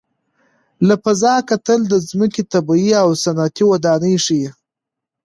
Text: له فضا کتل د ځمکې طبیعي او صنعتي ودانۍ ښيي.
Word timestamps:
له 0.87 0.95
فضا 1.03 1.35
کتل 1.49 1.79
د 1.87 1.93
ځمکې 2.09 2.41
طبیعي 2.53 2.91
او 3.03 3.09
صنعتي 3.23 3.63
ودانۍ 3.71 4.15
ښيي. 4.25 4.49